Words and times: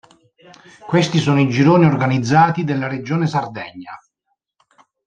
Questi 0.87 1.19
sono 1.19 1.39
i 1.39 1.47
gironi 1.47 1.85
organizzati 1.85 2.63
della 2.63 2.87
regione 2.87 3.27
Sardegna. 3.27 3.91